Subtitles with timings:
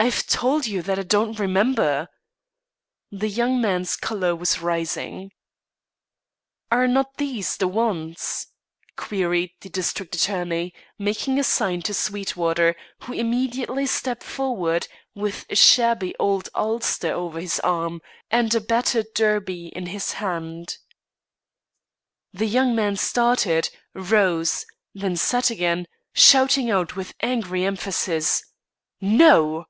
[0.00, 2.06] "I've told you that I don't remember."
[3.10, 5.32] The young man's colour was rising.
[6.70, 8.46] "Are not these the ones?"
[8.94, 15.56] queried the district attorney, making a sign to Sweetwater, who immediately stepped forward, with a
[15.56, 18.00] shabby old ulster over his arm,
[18.30, 20.76] and a battered derby in his hand.
[22.32, 24.64] The young man started, rose,
[24.94, 28.44] then sat again, shouting out with angry emphasis:
[29.02, 29.64] "_No!